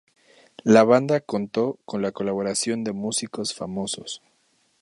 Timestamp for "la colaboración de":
2.01-2.91